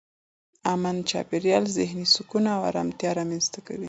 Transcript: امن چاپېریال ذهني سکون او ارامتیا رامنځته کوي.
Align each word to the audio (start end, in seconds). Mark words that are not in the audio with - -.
امن 0.73 0.97
چاپېریال 1.09 1.65
ذهني 1.77 2.05
سکون 2.15 2.45
او 2.55 2.61
ارامتیا 2.69 3.09
رامنځته 3.19 3.59
کوي. 3.67 3.79